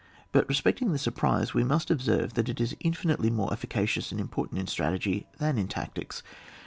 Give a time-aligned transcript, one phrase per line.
[0.31, 4.59] But respecting the surprise, •we must observe that it is infinitely more efficacious and important
[4.59, 6.23] in strategy than in tactics.